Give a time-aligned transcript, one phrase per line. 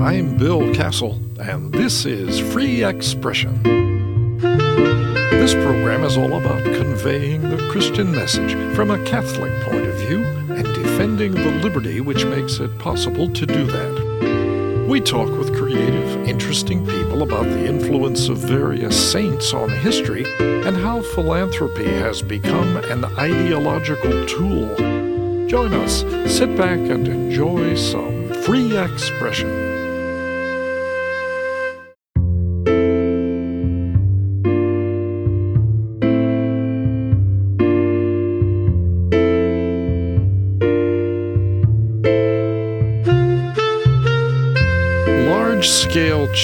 [0.00, 3.60] I'm Bill Kassel, and this is Free Expression.
[4.38, 10.22] This program is all about conveying the Christian message from a Catholic point of view
[10.54, 14.86] and defending the liberty which makes it possible to do that.
[14.88, 20.76] We talk with creative, interesting people about the influence of various saints on history and
[20.76, 24.76] how philanthropy has become an ideological tool.
[25.48, 29.67] Join us, sit back, and enjoy some free expression.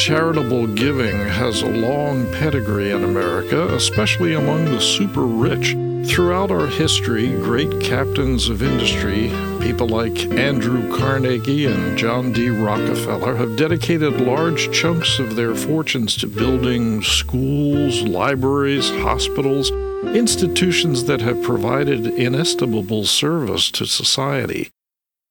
[0.05, 5.71] Charitable giving has a long pedigree in America, especially among the super rich.
[6.07, 12.51] Throughout our history, great captains of industry, people like Andrew Carnegie and John D.
[12.51, 19.71] Rockefeller, have dedicated large chunks of their fortunes to building schools, libraries, hospitals,
[20.15, 24.69] institutions that have provided inestimable service to society.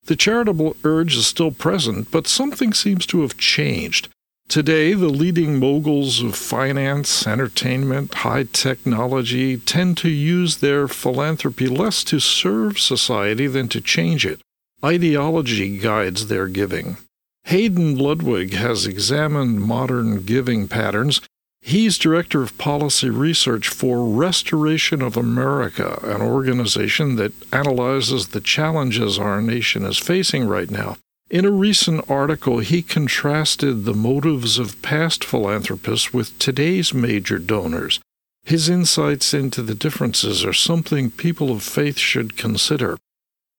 [0.05, 4.09] The charitable urge is still present, but something seems to have changed.
[4.54, 12.04] Today, the leading moguls of finance, entertainment, high technology tend to use their philanthropy less
[12.04, 14.42] to serve society than to change it.
[14.86, 16.98] Ideology guides their giving.
[17.45, 21.20] Hayden Ludwig has examined modern giving patterns
[21.60, 29.17] He's Director of Policy Research for Restoration of America, an organization that analyzes the challenges
[29.17, 30.98] our nation is facing right now.
[31.34, 38.00] In a recent article, he contrasted the motives of past philanthropists with today's major donors.
[38.44, 43.00] His insights into the differences are something people of faith should consider.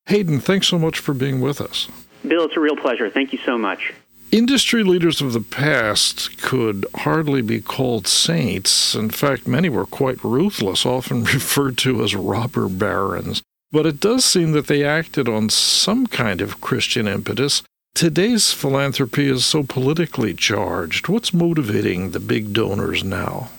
[0.06, 1.88] Hayden, thanks so much for being with us.
[2.22, 3.10] Bill, it's a real pleasure.
[3.10, 3.92] Thank you so much.
[4.30, 8.94] Industry leaders of the past could hardly be called saints.
[8.94, 13.42] In fact, many were quite ruthless, often referred to as robber barons.
[13.74, 17.64] But it does seem that they acted on some kind of Christian impetus.
[17.92, 21.08] Today's philanthropy is so politically charged.
[21.08, 23.50] What's motivating the big donors now?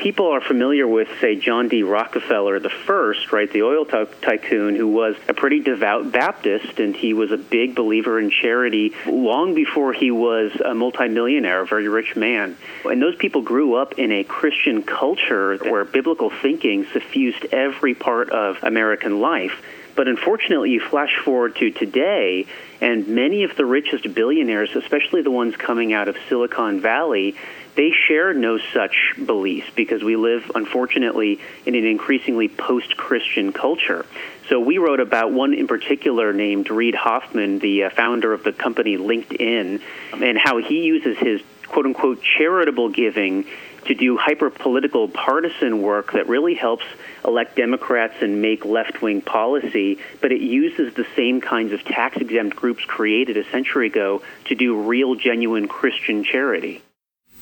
[0.00, 1.82] People are familiar with, say, John D.
[1.82, 6.96] Rockefeller the first, right, the oil ty- tycoon, who was a pretty devout Baptist, and
[6.96, 11.86] he was a big believer in charity long before he was a multimillionaire, a very
[11.86, 12.56] rich man.
[12.86, 18.30] And those people grew up in a Christian culture where biblical thinking suffused every part
[18.30, 19.62] of American life.
[20.00, 22.46] But unfortunately, you flash forward to today,
[22.80, 27.36] and many of the richest billionaires, especially the ones coming out of Silicon Valley,
[27.74, 34.06] they share no such beliefs because we live, unfortunately, in an increasingly post Christian culture.
[34.48, 38.54] So we wrote about one in particular named Reid Hoffman, the uh, founder of the
[38.54, 39.82] company LinkedIn,
[40.14, 43.44] and how he uses his quote unquote charitable giving
[43.86, 46.84] to do hyper political partisan work that really helps
[47.24, 52.16] elect Democrats and make left wing policy, but it uses the same kinds of tax
[52.16, 56.82] exempt groups created a century ago to do real, genuine Christian charity.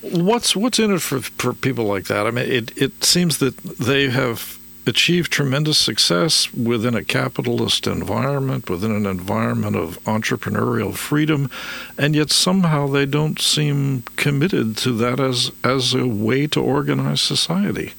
[0.01, 2.27] What's what's in it for, for people like that?
[2.27, 4.58] I mean, it, it seems that they have
[4.89, 11.49] achieved tremendous success within a capitalist environment, within an environment of entrepreneurial freedom,
[11.97, 17.21] and yet somehow they don't seem committed to that as as a way to organize
[17.21, 17.93] society.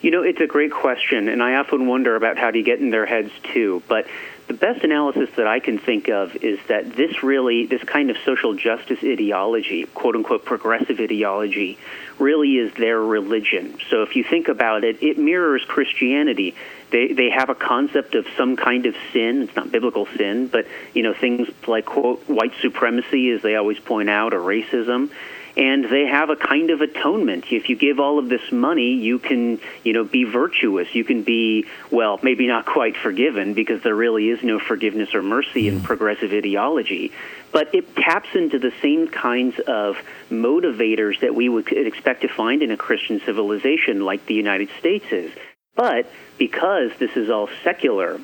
[0.00, 2.90] You know, it's a great question, and I often wonder about how to get in
[2.90, 3.82] their heads too.
[3.88, 4.06] But
[4.48, 8.16] the best analysis that I can think of is that this really, this kind of
[8.24, 11.78] social justice ideology, quote unquote progressive ideology,
[12.18, 13.78] really is their religion.
[13.90, 16.54] So if you think about it, it mirrors Christianity.
[16.90, 19.42] They, they have a concept of some kind of sin.
[19.42, 23.78] It's not biblical sin, but you know things like quote white supremacy, as they always
[23.78, 25.10] point out, or racism
[25.58, 27.46] and they have a kind of atonement.
[27.50, 30.94] If you give all of this money, you can, you know, be virtuous.
[30.94, 35.22] You can be, well, maybe not quite forgiven because there really is no forgiveness or
[35.22, 35.72] mercy mm.
[35.72, 37.10] in progressive ideology.
[37.50, 39.96] But it taps into the same kinds of
[40.30, 45.06] motivators that we would expect to find in a Christian civilization like the United States
[45.10, 45.32] is.
[45.74, 48.20] But because this is all secular,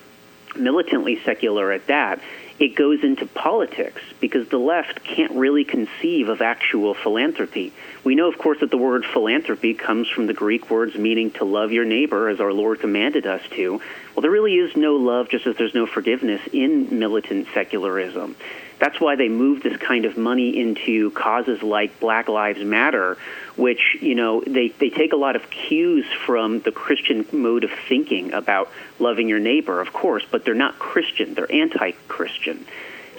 [0.54, 2.20] militantly secular at that,
[2.58, 7.72] it goes into politics because the left can't really conceive of actual philanthropy.
[8.04, 11.44] We know, of course, that the word philanthropy comes from the Greek words meaning to
[11.44, 13.80] love your neighbor as our Lord commanded us to.
[14.14, 18.36] Well, there really is no love just as there's no forgiveness in militant secularism.
[18.84, 23.16] That's why they move this kind of money into causes like Black Lives Matter,
[23.56, 27.70] which, you know, they, they take a lot of cues from the Christian mode of
[27.88, 31.32] thinking about loving your neighbor, of course, but they're not Christian.
[31.32, 32.66] They're anti Christian.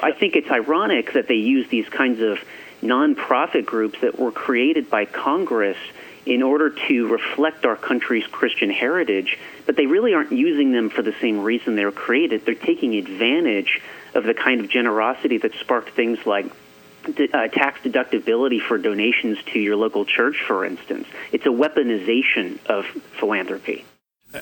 [0.03, 2.37] I think it's ironic that they use these kinds of
[2.83, 5.77] nonprofit groups that were created by Congress
[6.27, 11.01] in order to reflect our country's Christian heritage, but they really aren't using them for
[11.01, 12.45] the same reason they were created.
[12.45, 13.81] They're taking advantage
[14.15, 16.47] of the kind of generosity that sparked things like
[17.07, 21.07] uh, tax deductibility for donations to your local church, for instance.
[21.31, 22.85] It's a weaponization of
[23.19, 23.85] philanthropy.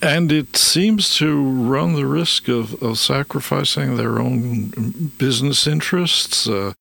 [0.01, 6.47] And it seems to run the risk of, of sacrificing their own business interests.
[6.47, 6.73] Uh,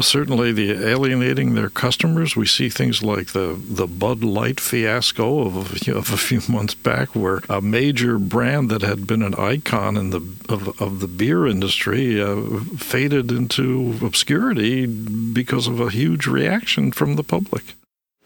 [0.00, 2.36] certainly, the alienating their customers.
[2.36, 5.56] We see things like the, the Bud Light fiasco of,
[5.88, 10.10] of a few months back, where a major brand that had been an icon in
[10.10, 16.92] the of, of the beer industry uh, faded into obscurity because of a huge reaction
[16.92, 17.74] from the public.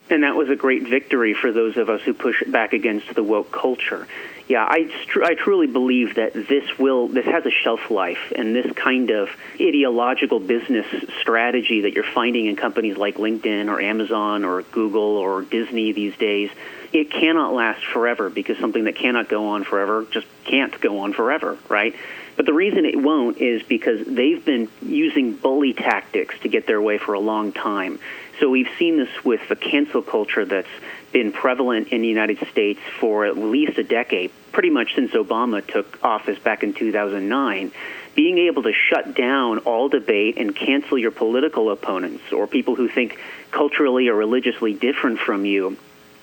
[0.09, 3.23] And that was a great victory for those of us who push back against the
[3.23, 4.07] woke culture.
[4.47, 4.91] Yeah, I,
[5.23, 9.29] I truly believe that this will this has a shelf life, and this kind of
[9.59, 10.85] ideological business
[11.19, 16.15] strategy that you're finding in companies like LinkedIn or Amazon or Google or Disney these
[16.17, 16.51] days,
[16.93, 21.13] it cannot last forever because something that cannot go on forever just can't go on
[21.13, 21.95] forever, right?
[22.35, 26.81] But the reason it won't is because they've been using bully tactics to get their
[26.81, 27.99] way for a long time.
[28.39, 30.67] So we've seen this with the cancel culture that's
[31.11, 35.65] been prevalent in the United States for at least a decade, pretty much since Obama
[35.65, 37.71] took office back in 2009.
[38.15, 42.89] Being able to shut down all debate and cancel your political opponents or people who
[42.89, 43.17] think
[43.51, 45.77] culturally or religiously different from you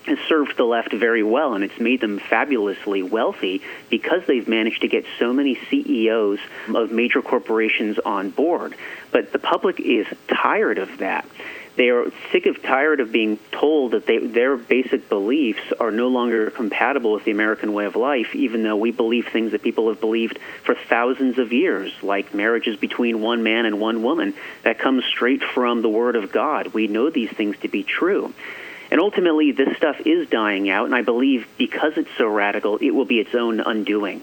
[0.06, 4.82] has served the left very well, and it's made them fabulously wealthy because they've managed
[4.82, 6.40] to get so many CEOs
[6.74, 8.74] of major corporations on board.
[9.12, 11.24] But the public is tired of that.
[11.74, 16.08] They are sick of tired of being told that they, their basic beliefs are no
[16.08, 19.88] longer compatible with the American way of life, even though we believe things that people
[19.88, 24.34] have believed for thousands of years, like marriages between one man and one woman.
[24.64, 26.74] That comes straight from the Word of God.
[26.74, 28.34] We know these things to be true.
[28.90, 32.90] And ultimately, this stuff is dying out, and I believe because it's so radical, it
[32.90, 34.20] will be its own undoing.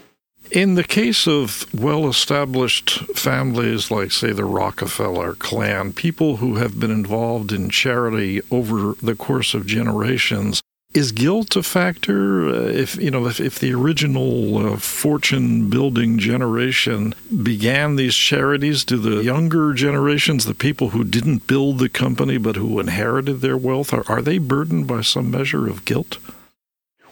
[0.52, 6.80] In the case of well established families like, say, the Rockefeller clan, people who have
[6.80, 10.64] been involved in charity over the course of generations,
[10.96, 12.50] is guilt a factor?
[12.50, 17.14] Uh, if you know, if, if the original uh, fortune building generation
[17.44, 22.56] began these charities, do the younger generations, the people who didn't build the company but
[22.56, 26.18] who inherited their wealth, are, are they burdened by some measure of guilt?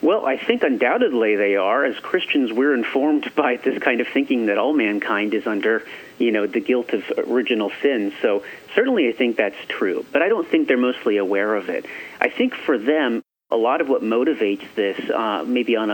[0.02, 1.84] Well, I think undoubtedly they are.
[1.84, 5.84] As Christians, we're informed by this kind of thinking that all mankind is under,
[6.18, 8.14] you know, the guilt of original sin.
[8.22, 8.44] So
[8.76, 10.06] certainly I think that's true.
[10.12, 11.86] But I don't think they're mostly aware of it.
[12.20, 15.94] I think for them, a lot of what motivates this, uh, maybe on a,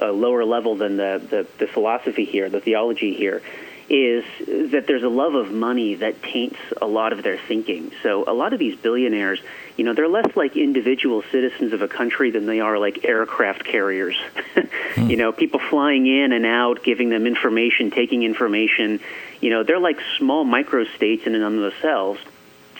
[0.00, 3.42] a, a, lower level than the, the, the philosophy here, the theology here,
[3.88, 7.92] is that there's a love of money that taints a lot of their thinking.
[8.02, 9.40] So a lot of these billionaires,
[9.76, 13.64] you know, they're less like individual citizens of a country than they are like aircraft
[13.64, 14.16] carriers.
[14.94, 15.10] hmm.
[15.10, 19.00] You know, people flying in and out, giving them information, taking information.
[19.40, 22.20] You know, they're like small microstates in and of themselves.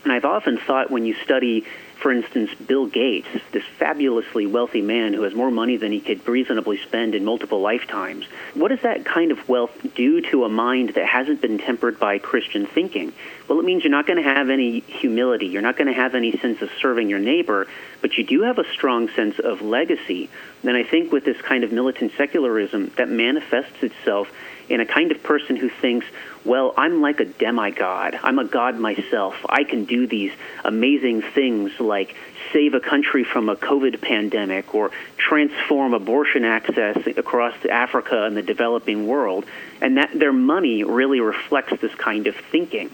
[0.04, 1.66] And I've often thought when you study
[2.04, 6.28] for instance, Bill Gates, this fabulously wealthy man who has more money than he could
[6.28, 10.90] reasonably spend in multiple lifetimes, what does that kind of wealth do to a mind
[10.96, 13.14] that hasn't been tempered by Christian thinking?
[13.48, 15.46] Well, it means you're not going to have any humility.
[15.46, 17.68] You're not going to have any sense of serving your neighbor,
[18.02, 20.28] but you do have a strong sense of legacy.
[20.62, 24.28] And I think with this kind of militant secularism, that manifests itself
[24.68, 26.04] in a kind of person who thinks,
[26.44, 28.18] well, I'm like a demigod.
[28.22, 29.34] I'm a god myself.
[29.48, 30.32] I can do these
[30.64, 32.14] amazing things like
[32.52, 38.42] save a country from a COVID pandemic or transform abortion access across Africa and the
[38.42, 39.44] developing world.
[39.80, 42.90] And that their money really reflects this kind of thinking.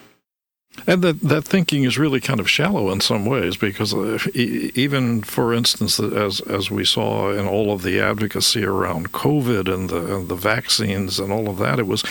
[0.86, 3.92] And that, that thinking is really kind of shallow in some ways because
[4.34, 9.90] even, for instance, as as we saw in all of the advocacy around COVID and
[9.90, 12.04] the and the vaccines and all of that, it was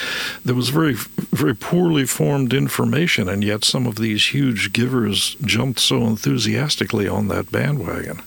[0.44, 5.80] there was very very poorly formed information, and yet some of these huge givers jumped
[5.80, 8.22] so enthusiastically on that bandwagon.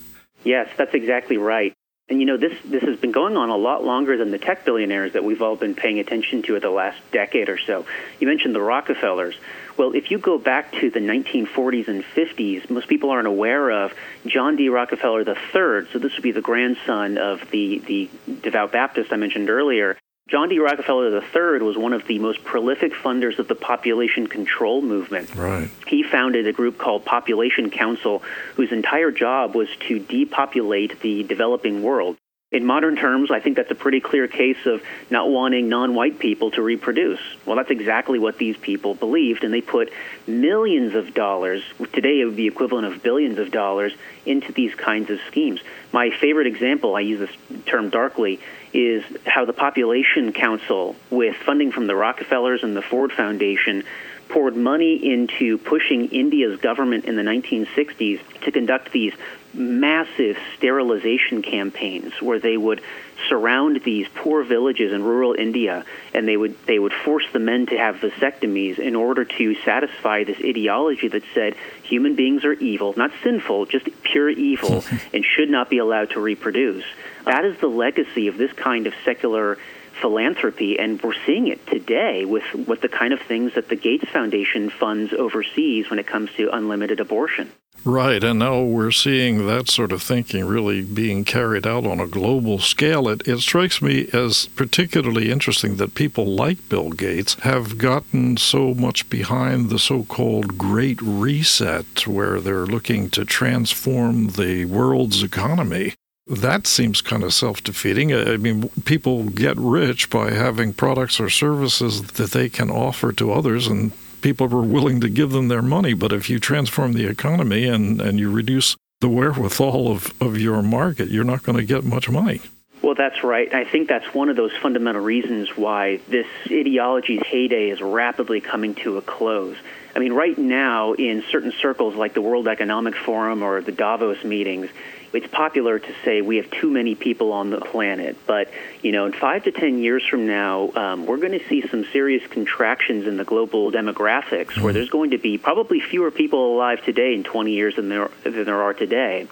[0.45, 1.73] Yes, that's exactly right.
[2.09, 4.65] And you know, this this has been going on a lot longer than the tech
[4.65, 7.87] billionaires that we've all been paying attention to in the last decade or so.
[8.19, 9.37] You mentioned the Rockefellers.
[9.77, 13.93] Well, if you go back to the 1940s and 50s, most people aren't aware of
[14.27, 14.69] John D.
[14.69, 15.89] Rockefeller III.
[15.93, 18.11] So this would be the grandson of the the
[18.43, 19.97] devout Baptist I mentioned earlier.
[20.29, 20.59] John D.
[20.61, 25.35] Rockefeller III was one of the most prolific funders of the population control movement.
[25.35, 25.69] Right.
[25.87, 28.23] He founded a group called Population Council,
[28.55, 32.17] whose entire job was to depopulate the developing world.
[32.53, 36.19] In modern terms, I think that's a pretty clear case of not wanting non white
[36.19, 37.21] people to reproduce.
[37.47, 39.91] Well, that's exactly what these people believed, and they put
[40.27, 41.63] millions of dollars,
[41.95, 43.95] today it would be equivalent of billions of dollars,
[44.27, 45.61] into these kinds of schemes.
[45.93, 48.39] My favorite example, I use this term darkly,
[48.75, 53.83] is how the Population Council, with funding from the Rockefellers and the Ford Foundation,
[54.29, 59.15] poured money into pushing India's government in the 1960s to conduct these
[59.55, 62.83] massive sterilization campaigns where they would
[63.29, 67.67] surround these poor villages in rural India and they would they would force the men
[67.67, 72.95] to have vasectomies in order to satisfy this ideology that said human beings are evil,
[72.97, 76.85] not sinful, just pure evil and should not be allowed to reproduce.
[77.25, 79.59] That is the legacy of this kind of secular
[80.01, 84.09] philanthropy, and we're seeing it today with, with the kind of things that the Gates
[84.11, 87.53] Foundation funds overseas when it comes to unlimited abortion.
[87.85, 92.07] Right, and now we're seeing that sort of thinking really being carried out on a
[92.07, 93.09] global scale.
[93.09, 98.73] It, it strikes me as particularly interesting that people like Bill Gates have gotten so
[98.73, 105.95] much behind the so called Great Reset, where they're looking to transform the world's economy
[106.29, 108.15] that seems kind of self defeating.
[108.15, 113.33] I mean, people get rich by having products or services that they can offer to
[113.33, 113.93] others, and
[114.23, 115.93] people were willing to give them their money.
[115.95, 120.63] But if you transform the economy and, and you reduce the wherewithal of, of your
[120.63, 122.41] market, you're not going to get much money.
[122.83, 123.53] Well, that's right.
[123.55, 128.75] I think that's one of those fundamental reasons why this ideology's heyday is rapidly coming
[128.77, 129.57] to a close.
[129.95, 134.25] I mean, right now, in certain circles like the World Economic Forum or the Davos
[134.25, 134.69] meetings,
[135.13, 138.17] it's popular to say we have too many people on the planet.
[138.27, 138.51] But,
[138.83, 141.85] you know, in five to ten years from now, um, we're going to see some
[141.93, 144.63] serious contractions in the global demographics mm-hmm.
[144.63, 148.11] where there's going to be probably fewer people alive today in 20 years than there,
[148.25, 149.29] than there are today.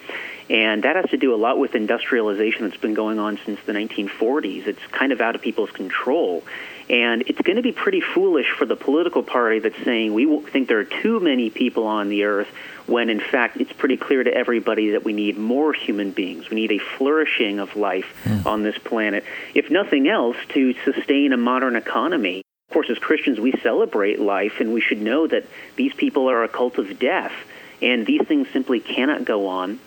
[0.50, 3.72] And that has to do a lot with industrialization that's been going on since the
[3.72, 4.66] 1940s.
[4.66, 6.42] It's kind of out of people's control.
[6.90, 10.66] And it's going to be pretty foolish for the political party that's saying we think
[10.66, 12.48] there are too many people on the earth
[12.86, 16.50] when in fact it's pretty clear to everybody that we need more human beings.
[16.50, 18.44] We need a flourishing of life mm.
[18.44, 22.42] on this planet, if nothing else, to sustain a modern economy.
[22.68, 25.44] Of course, as Christians, we celebrate life, and we should know that
[25.76, 27.32] these people are a cult of death,
[27.80, 29.78] and these things simply cannot go on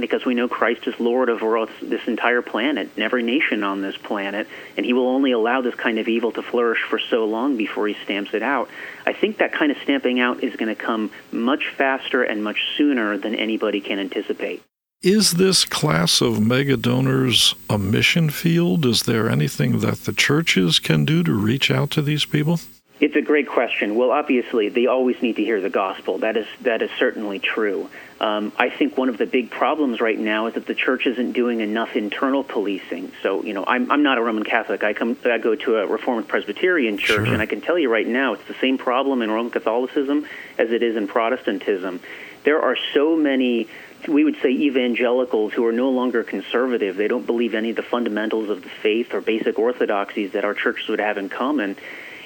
[0.00, 3.96] because we know Christ is Lord over this entire planet and every nation on this
[3.96, 7.56] planet, and He will only allow this kind of evil to flourish for so long
[7.56, 8.68] before He stamps it out.
[9.06, 12.60] I think that kind of stamping out is going to come much faster and much
[12.76, 14.62] sooner than anybody can anticipate.
[15.02, 18.86] Is this class of mega donors a mission field?
[18.86, 22.60] Is there anything that the churches can do to reach out to these people?
[22.98, 23.94] It's a great question.
[23.94, 26.18] Well, obviously, they always need to hear the gospel.
[26.18, 27.90] That is that is certainly true.
[28.20, 31.32] Um, I think one of the big problems right now is that the church isn't
[31.32, 33.12] doing enough internal policing.
[33.22, 34.82] So, you know, I'm, I'm not a Roman Catholic.
[34.82, 37.34] I come I go to a Reformed Presbyterian church, sure.
[37.34, 40.26] and I can tell you right now, it's the same problem in Roman Catholicism
[40.56, 42.00] as it is in Protestantism.
[42.44, 43.68] There are so many
[44.08, 46.96] we would say evangelicals who are no longer conservative.
[46.96, 50.54] They don't believe any of the fundamentals of the faith or basic orthodoxies that our
[50.54, 51.76] churches would have in common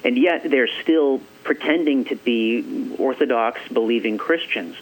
[0.04, 4.76] and yet they're still pretending to be Orthodox believing Christians.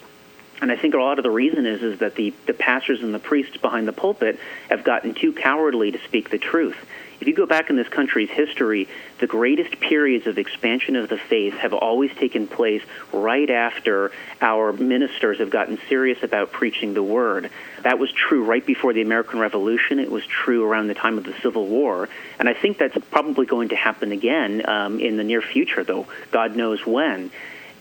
[0.61, 3.13] And I think a lot of the reason is is that the, the pastors and
[3.13, 4.39] the priests behind the pulpit
[4.69, 6.77] have gotten too cowardly to speak the truth.
[7.21, 8.87] If you go back in this country's history,
[9.19, 14.11] the greatest periods of expansion of the faith have always taken place right after
[14.41, 17.49] our ministers have gotten serious about preaching the word.
[17.83, 19.99] That was true right before the American Revolution.
[19.99, 22.07] It was true around the time of the Civil War.
[22.39, 26.07] And I think that's probably going to happen again um, in the near future, though
[26.31, 27.31] God knows when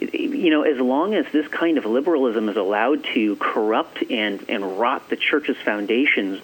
[0.00, 4.78] you know, as long as this kind of liberalism is allowed to corrupt and, and
[4.78, 6.40] rot the church's foundations,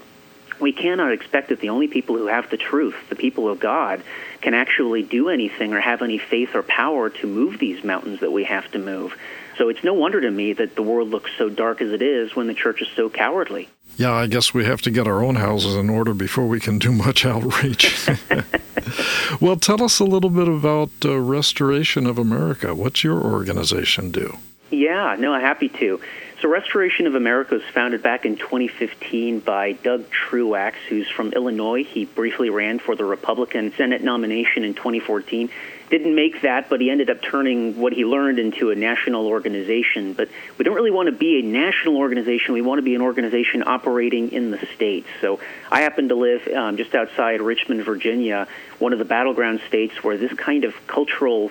[0.61, 4.03] we cannot expect that the only people who have the truth, the people of God,
[4.41, 8.31] can actually do anything or have any faith or power to move these mountains that
[8.31, 9.17] we have to move.
[9.57, 12.35] So it's no wonder to me that the world looks so dark as it is
[12.35, 13.69] when the church is so cowardly.
[13.97, 16.79] Yeah, I guess we have to get our own houses in order before we can
[16.79, 18.09] do much outreach.
[19.41, 22.75] well, tell us a little bit about uh, Restoration of America.
[22.75, 24.39] What's your organization do?
[24.71, 26.01] Yeah, no, I'm happy to.
[26.41, 31.85] So, Restoration of America was founded back in 2015 by Doug Truax, who's from Illinois.
[31.85, 35.49] He briefly ran for the Republican Senate nomination in 2014.
[35.91, 40.15] Didn't make that, but he ended up turning what he learned into a national organization.
[40.15, 42.55] But we don't really want to be a national organization.
[42.55, 45.09] We want to be an organization operating in the states.
[45.21, 48.49] So I happen to live um, just outside Richmond, Virginia,
[48.79, 51.51] one of the battleground states where this kind of cultural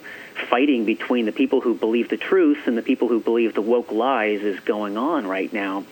[0.49, 3.91] fighting between the people who believe the truth and the people who believe the woke
[3.91, 5.85] lies is going on right now.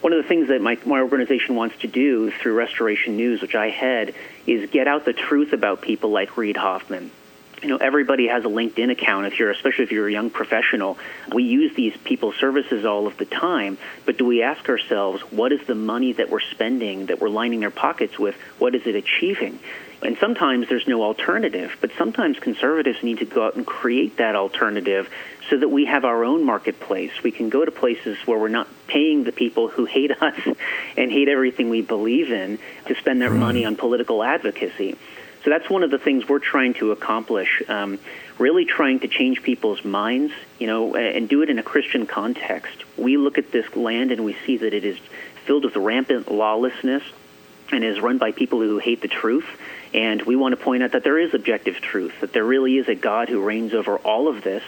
[0.00, 3.54] one of the things that my, my organization wants to do through Restoration News, which
[3.54, 4.14] I head,
[4.46, 7.10] is get out the truth about people like Reid Hoffman
[7.62, 10.98] you know everybody has a linkedin account if you're especially if you're a young professional.
[11.32, 15.52] We use these people services all of the time but do we ask ourselves what
[15.52, 18.34] is the money that we're spending that we're lining their pockets with?
[18.58, 19.60] What is it achieving?
[20.02, 24.34] And sometimes there's no alternative but sometimes conservatives need to go out and create that
[24.34, 25.08] alternative
[25.48, 27.12] so that we have our own marketplace.
[27.22, 30.40] We can go to places where we're not paying the people who hate us
[30.96, 34.96] and hate everything we believe in to spend their money on political advocacy
[35.44, 37.62] so that's one of the things we're trying to accomplish.
[37.68, 37.98] Um,
[38.38, 42.84] really trying to change people's minds, you know, and do it in a Christian context.
[42.96, 44.98] We look at this land and we see that it is
[45.44, 47.02] filled with rampant lawlessness
[47.70, 49.46] and is run by people who hate the truth.
[49.94, 52.88] And we want to point out that there is objective truth, that there really is
[52.88, 54.62] a God who reigns over all of this,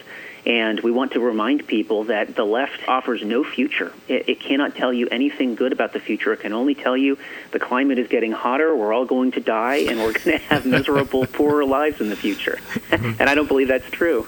[0.47, 3.93] and we want to remind people that the left offers no future.
[4.09, 6.35] It, it, cannot tell you anything good about the future.
[6.35, 7.19] It can only tell you
[7.53, 10.67] the climate is getting hotter, we're all going to die, and we're going to have
[10.67, 12.59] miserable, poorer lives in the future.
[12.91, 13.21] Mm-hmm.
[13.21, 14.27] and I don't believe that's true.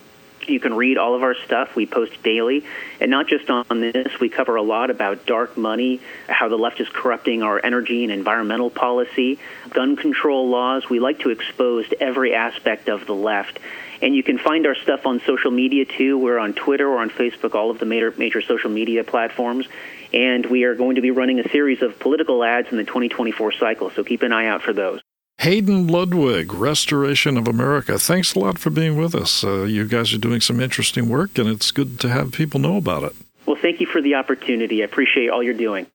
[0.47, 1.75] you can read all of our stuff.
[1.75, 2.65] We post daily.
[2.99, 6.79] And not just on this, we cover a lot about dark money, how the left
[6.79, 10.89] is corrupting our energy and environmental policy, gun control laws.
[10.89, 13.59] We like to expose every aspect of the left.
[14.01, 16.17] And you can find our stuff on social media too.
[16.17, 19.67] We're on Twitter or on Facebook, all of the major, major social media platforms.
[20.13, 23.53] And we are going to be running a series of political ads in the 2024
[23.53, 25.01] cycle, so keep an eye out for those.
[25.41, 27.97] Hayden Ludwig, Restoration of America.
[27.97, 29.43] Thanks a lot for being with us.
[29.43, 32.77] Uh, you guys are doing some interesting work, and it's good to have people know
[32.77, 33.15] about it.
[33.47, 34.83] Well, thank you for the opportunity.
[34.83, 35.87] I appreciate all you're doing.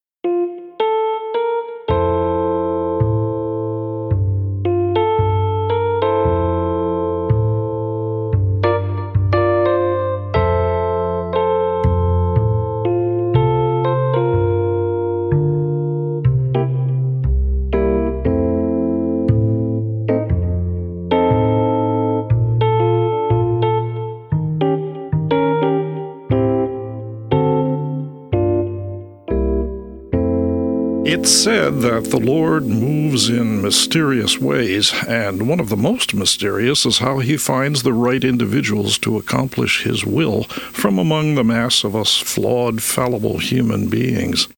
[31.18, 36.84] It's said that the Lord moves in mysterious ways, and one of the most mysterious
[36.84, 41.84] is how he finds the right individuals to accomplish his will from among the mass
[41.84, 44.48] of us flawed, fallible human beings.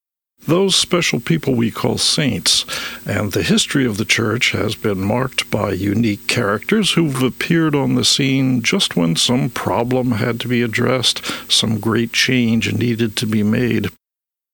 [0.48, 2.64] Those special people we call saints,
[3.06, 7.94] and the history of the church has been marked by unique characters who've appeared on
[7.94, 13.26] the scene just when some problem had to be addressed, some great change needed to
[13.26, 13.90] be made.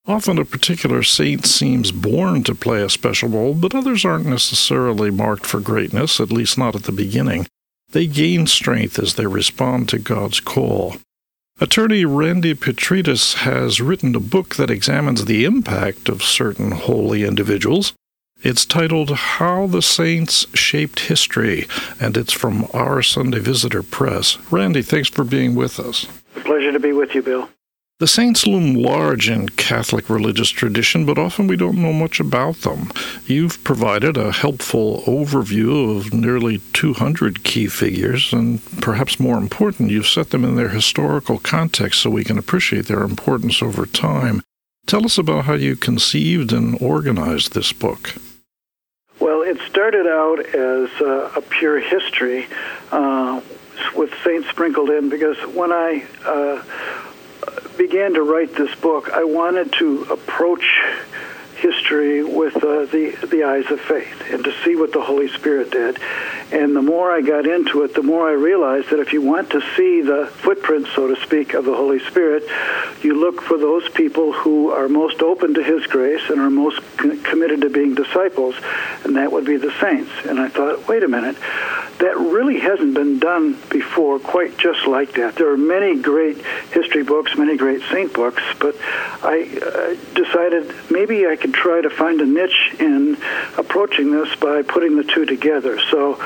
[0.06, 5.10] Often a particular saint seems born to play a special role, but others aren't necessarily
[5.10, 7.46] marked for greatness, at least not at the beginning.
[7.92, 10.96] They gain strength as they respond to God's call.
[11.58, 17.94] Attorney Randy Petrides has written a book that examines the impact of certain holy individuals.
[18.42, 21.66] It's titled How the Saints Shaped History,
[21.98, 24.36] and it's from Our Sunday Visitor Press.
[24.50, 26.06] Randy, thanks for being with us.
[26.34, 27.48] Pleasure to be with you, Bill.
[28.04, 32.56] The saints loom large in Catholic religious tradition, but often we don't know much about
[32.56, 32.90] them.
[33.24, 40.06] You've provided a helpful overview of nearly 200 key figures, and perhaps more important, you've
[40.06, 44.42] set them in their historical context so we can appreciate their importance over time.
[44.86, 48.16] Tell us about how you conceived and organized this book.
[49.18, 52.48] Well, it started out as uh, a pure history
[52.92, 53.40] uh,
[53.96, 56.62] with saints sprinkled in because when I uh,
[57.76, 60.82] began to write this book, I wanted to approach
[61.64, 65.70] history with uh, the the eyes of faith and to see what the Holy Spirit
[65.70, 65.98] did.
[66.52, 69.48] And the more I got into it, the more I realized that if you want
[69.50, 72.44] to see the footprints, so to speak, of the Holy Spirit,
[73.02, 76.80] you look for those people who are most open to His grace and are most
[76.98, 78.54] committed to being disciples,
[79.04, 80.10] and that would be the saints.
[80.28, 81.36] And I thought, wait a minute,
[81.98, 85.36] that really hasn't been done before quite just like that.
[85.36, 88.76] There are many great history books, many great saint books, but
[89.22, 93.16] I uh, decided maybe I could try to find a niche in
[93.56, 95.80] approaching this by putting the two together.
[95.90, 96.16] So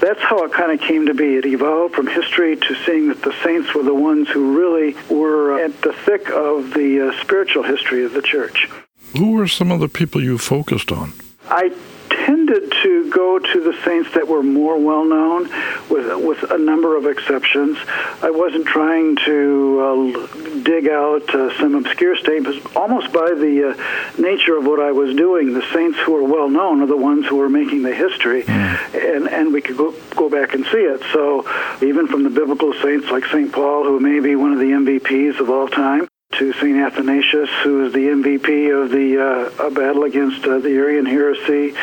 [0.00, 1.36] that's how it kind of came to be.
[1.36, 5.58] It evolved from history to seeing that the saints were the ones who really were
[5.60, 8.68] at the thick of the uh, spiritual history of the church.
[9.16, 11.12] Who were some of the people you focused on?
[11.48, 11.72] I
[12.10, 15.44] tended to go to the saints that were more well known,
[15.88, 17.78] with with a number of exceptions.
[18.22, 22.64] I wasn't trying to uh, dig out uh, some obscure statements.
[22.76, 26.48] Almost by the uh, nature of what I was doing, the saints who are well
[26.48, 29.16] known are the ones who are making the history, mm.
[29.16, 31.02] and and we could go go back and see it.
[31.12, 31.46] So
[31.82, 35.40] even from the biblical saints like Saint Paul, who may be one of the MVPs
[35.40, 36.76] of all time, to St.
[36.76, 41.74] Athanasius, who is the MVP of the uh, battle against uh, the Arian heresy,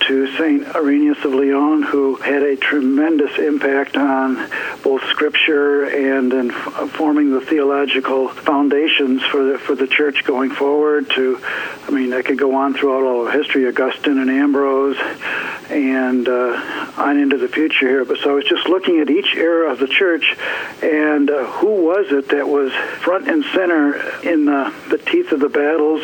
[0.00, 0.66] to St.
[0.74, 4.48] Irenaeus of Lyon, who had a tremendous impact on
[4.82, 11.10] both Scripture and in forming the theological foundations for the for the church going forward.
[11.10, 11.38] To,
[11.86, 14.96] I mean, I could go on throughout all of history, Augustine and Ambrose,
[15.70, 18.04] and uh, on into the future here.
[18.04, 20.36] But so I was just looking at each era of the church,
[20.82, 25.40] and uh, who was it that was front and center in the, the teeth of
[25.40, 26.02] the battles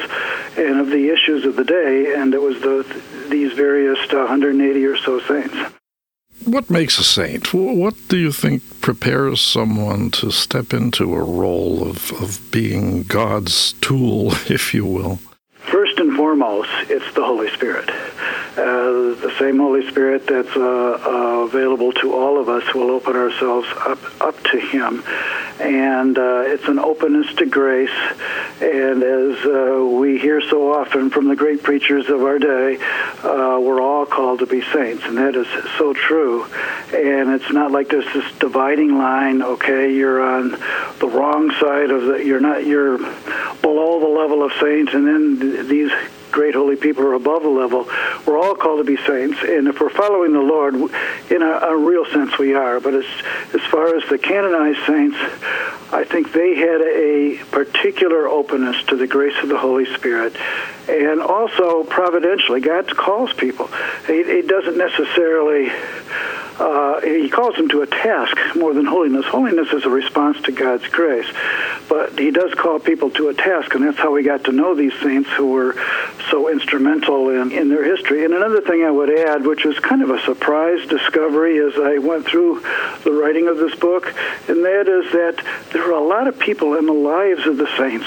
[0.57, 4.97] and of the issues of the day, and it was the these various 180 or
[4.97, 5.57] so saints.
[6.45, 7.55] What makes a saint?
[7.55, 13.73] What do you think prepares someone to step into a role of, of being God's
[13.75, 15.21] tool, if you will?
[15.55, 17.91] First and foremost, it's the Holy Spirit.
[18.57, 23.17] Uh, the same Holy Spirit that's uh, uh, available to all of us will open
[23.17, 25.03] ourselves up up to Him,
[25.59, 27.91] and uh, it's an openness to grace.
[28.61, 32.77] And as uh, we hear so often from the great preachers of our day,
[33.25, 36.45] uh, we're all called to be saints, and that is so true.
[36.95, 39.43] And it's not like there's this dividing line.
[39.43, 40.51] Okay, you're on
[41.01, 42.25] the wrong side of the.
[42.25, 42.65] You're not.
[42.65, 45.91] You're below the level of saints, and then these
[46.35, 47.87] great holy people are above the level.
[48.27, 51.77] We're all called to be saints, and if we're following the Lord, in a, a
[51.77, 52.81] real sense, we are.
[52.81, 53.07] But as
[53.55, 55.17] as far as the canonized saints,
[55.93, 60.35] I think they had a particular openness to the grace of the Holy Spirit,
[60.89, 63.71] and also providentially, God calls people.
[64.09, 65.71] It, he doesn't necessarily
[66.59, 69.25] uh, he calls them to a task more than holiness.
[69.27, 71.27] Holiness is a response to God's grace,
[71.89, 74.75] but he does call people to a task, and that's how we got to know
[74.75, 75.75] these saints who were
[76.31, 78.25] so instrumental in, in their history.
[78.25, 81.99] And another thing I would add, which was kind of a surprise discovery as I
[81.99, 82.63] went through
[83.03, 84.07] the writing of this book,
[84.49, 87.69] and that is that there are a lot of people in the lives of the
[87.77, 88.07] saints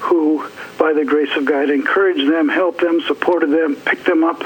[0.00, 0.44] who
[0.78, 4.42] by the grace of God, encouraged them, helped them, supported them, picked them up,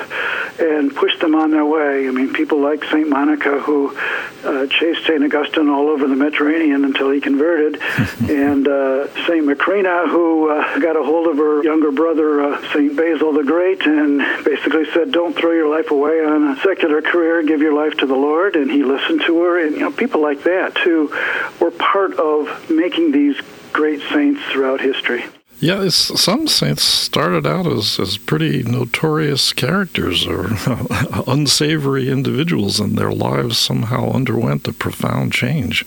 [0.58, 2.08] and pushed them on their way.
[2.08, 3.08] I mean, people like St.
[3.08, 3.96] Monica, who
[4.44, 5.22] uh, chased St.
[5.22, 7.80] Augustine all over the Mediterranean until he converted,
[8.28, 9.44] and uh, St.
[9.44, 12.96] Macrina, who uh, got a hold of her younger brother, uh, St.
[12.96, 17.42] Basil the Great, and basically said, Don't throw your life away on a secular career,
[17.42, 18.56] give your life to the Lord.
[18.56, 19.64] And he listened to her.
[19.64, 21.14] And, you know, people like that, too,
[21.60, 23.36] were part of making these
[23.72, 25.24] great saints throughout history.
[25.60, 30.50] Yeah, some saints started out as, as pretty notorious characters or
[31.26, 35.84] unsavory individuals, and their lives somehow underwent a profound change.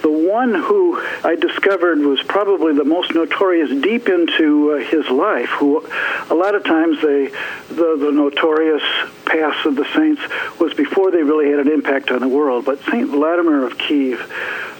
[0.00, 5.50] The one who I discovered was probably the most notorious deep into uh, his life,
[5.50, 5.86] who
[6.30, 7.26] a lot of times they,
[7.68, 8.82] the, the notorious
[9.26, 10.22] past of the saints
[10.58, 12.64] was before they really had an impact on the world.
[12.64, 13.08] But St.
[13.08, 14.20] Vladimir of Kiev,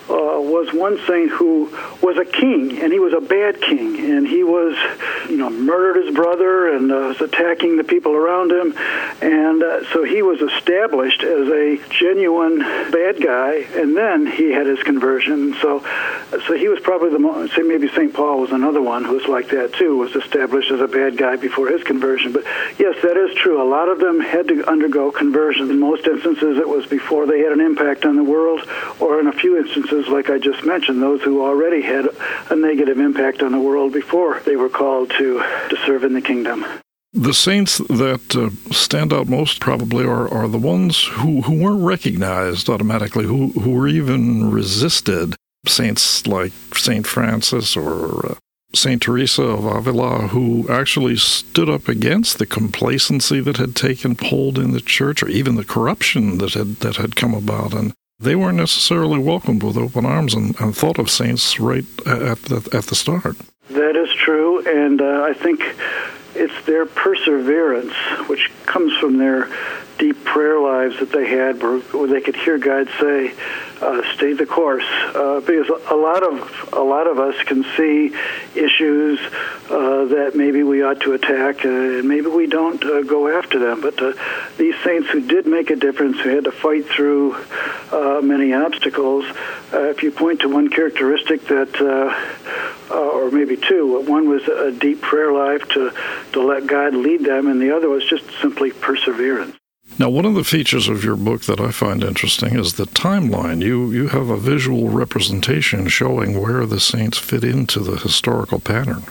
[0.08, 1.66] uh, was one saint who
[2.02, 4.76] was a king, and he was a bad king, and he was,
[5.30, 8.74] you know, murdered his brother and uh, was attacking the people around him,
[9.22, 14.66] and uh, so he was established as a genuine bad guy, and then he had
[14.66, 15.54] his conversion.
[15.62, 15.80] So,
[16.46, 17.56] so he was probably the most.
[17.56, 20.88] Maybe Saint Paul was another one who was like that too, was established as a
[20.88, 22.32] bad guy before his conversion.
[22.32, 22.44] But
[22.78, 23.62] yes, that is true.
[23.62, 25.70] A lot of them had to undergo conversion.
[25.70, 28.60] In most instances, it was before they had an impact on the world,
[29.00, 32.06] or in a few instances like I just mentioned, those who already had
[32.50, 35.38] a negative impact on the world before they were called to,
[35.70, 36.64] to serve in the kingdom.
[37.12, 41.84] The saints that uh, stand out most probably are, are the ones who, who weren't
[41.84, 45.36] recognized automatically, who, who were even resisted.
[45.66, 48.34] Saints like Saint Francis or uh,
[48.74, 54.58] Saint Teresa of Avila, who actually stood up against the complacency that had taken hold
[54.58, 58.36] in the church, or even the corruption that had that had come about, and they
[58.36, 62.84] weren't necessarily welcomed with open arms and, and thought of saints right at the, at
[62.84, 63.36] the start.
[63.70, 65.62] That is true, and uh, I think
[66.34, 67.94] it's their perseverance,
[68.28, 69.48] which comes from their
[69.98, 73.32] deep prayer lives that they had, where, where they could hear God say,
[73.80, 78.14] uh, "Stay the course," uh, because a lot of a lot of us can see
[78.54, 79.20] issues
[79.70, 83.58] uh, that maybe we ought to attack, uh, and maybe we don't uh, go after
[83.58, 83.80] them.
[83.80, 84.12] But uh,
[84.56, 87.36] these saints who did make a difference, who had to fight through
[88.22, 89.24] many obstacles,
[89.72, 91.80] if you point to one characteristic that
[92.90, 94.00] or maybe two.
[94.02, 95.92] One was a deep prayer life to,
[96.32, 99.56] to let God lead them, and the other was just simply perseverance.
[99.96, 103.62] Now, one of the features of your book that I find interesting is the timeline.
[103.62, 109.04] You you have a visual representation showing where the saints fit into the historical pattern.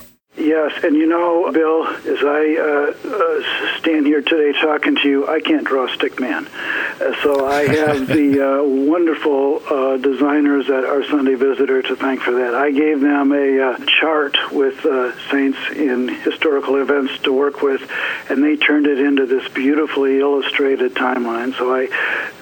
[0.53, 5.27] Yes, and you know, Bill, as I uh, uh, stand here today talking to you,
[5.27, 6.45] I can't draw stick man.
[6.45, 12.21] Uh, so I have the uh, wonderful uh, designers at our Sunday Visitor to thank
[12.21, 12.53] for that.
[12.53, 14.85] I gave them a uh, chart with
[15.31, 17.89] saints in historical events to work with,
[18.29, 21.57] and they turned it into this beautifully illustrated timeline.
[21.57, 21.89] So I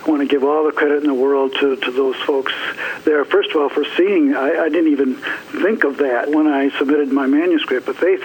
[0.06, 2.54] want to give all the credit in the world to, to those folks
[3.06, 3.24] there.
[3.24, 5.15] First of all, for seeing, I, I didn't even
[5.62, 8.17] think of that when I submitted my manuscript, but they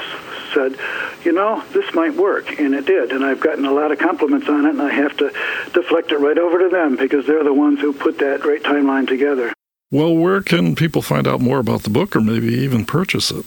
[0.53, 0.77] said,
[1.25, 3.13] you know, this might work, and it did.
[3.13, 5.33] And I've gotten a lot of compliments on it, and I have to
[5.73, 9.07] deflect it right over to them because they're the ones who put that great timeline
[9.07, 9.53] together.
[9.91, 13.47] Well, where can people find out more about the book or maybe even purchase it?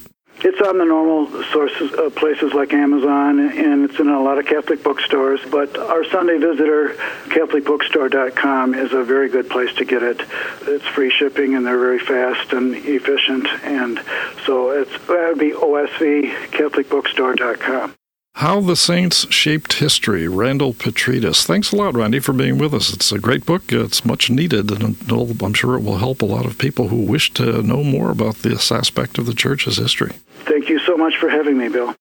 [0.59, 4.45] It's on the normal sources, uh, places like Amazon, and it's in a lot of
[4.45, 5.39] Catholic bookstores.
[5.49, 10.21] But our Sunday Visitor, CatholicBookstore.com, is a very good place to get it.
[10.63, 13.47] It's free shipping, and they're very fast and efficient.
[13.63, 14.03] And
[14.45, 17.98] so it's that would be OSV, CatholicBookstore.com.
[18.35, 21.45] How the Saints Shaped History, Randall Petrides.
[21.45, 22.93] Thanks a lot, Randy, for being with us.
[22.93, 23.63] It's a great book.
[23.69, 27.33] It's much needed, and I'm sure it will help a lot of people who wish
[27.33, 30.13] to know more about this aspect of the church's history.
[30.45, 31.93] Thank you so much for having me, Bill.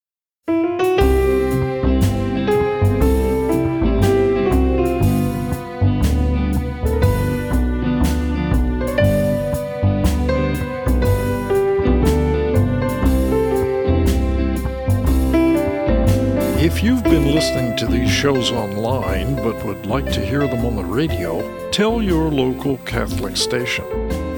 [16.68, 20.76] If you've been listening to these shows online but would like to hear them on
[20.76, 23.86] the radio, tell your local Catholic station.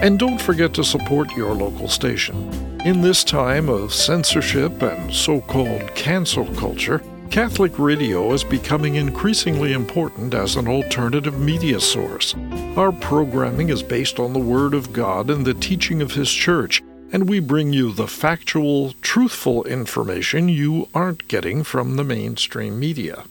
[0.00, 2.78] And don't forget to support your local station.
[2.84, 9.72] In this time of censorship and so called cancel culture, Catholic radio is becoming increasingly
[9.72, 12.34] important as an alternative media source.
[12.76, 16.82] Our programming is based on the Word of God and the teaching of His Church,
[17.14, 23.24] and we bring you the factual, truthful information you aren't getting from the mainstream media.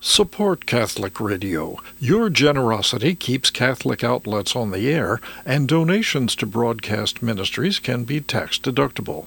[0.00, 1.78] Support Catholic Radio.
[1.98, 8.20] Your generosity keeps Catholic outlets on the air, and donations to broadcast ministries can be
[8.20, 9.26] tax deductible.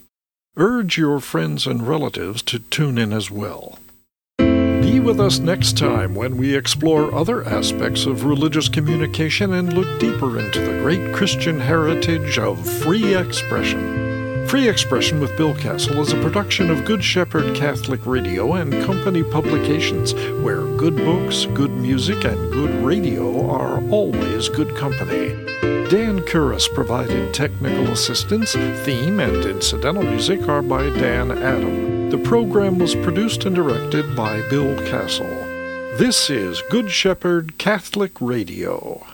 [0.56, 3.80] Urge your friends and relatives to tune in as well.
[4.38, 10.00] Be with us next time when we explore other aspects of religious communication and look
[10.00, 14.11] deeper into the great Christian heritage of free expression.
[14.52, 19.24] Free Expression with Bill Kassel is a production of Good Shepherd Catholic Radio and Company
[19.24, 25.30] Publications, where good books, good music, and good radio are always good company.
[25.88, 28.52] Dan Curris provided technical assistance.
[28.52, 32.10] Theme and incidental music are by Dan Adam.
[32.10, 35.30] The program was produced and directed by Bill Kassel.
[35.98, 39.11] This is Good Shepherd Catholic Radio.